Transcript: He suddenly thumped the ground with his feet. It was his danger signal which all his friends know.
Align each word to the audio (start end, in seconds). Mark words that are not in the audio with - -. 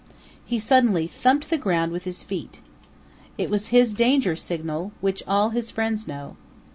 He 0.43 0.57
suddenly 0.57 1.05
thumped 1.05 1.51
the 1.51 1.59
ground 1.59 1.91
with 1.91 2.05
his 2.05 2.23
feet. 2.23 2.59
It 3.37 3.51
was 3.51 3.67
his 3.67 3.93
danger 3.93 4.35
signal 4.35 4.93
which 4.99 5.21
all 5.27 5.49
his 5.51 5.69
friends 5.69 6.07
know. 6.07 6.37